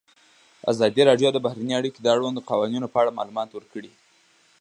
[0.71, 3.91] ازادي راډیو د بهرنۍ اړیکې د اړونده قوانینو په اړه معلومات ورکړي.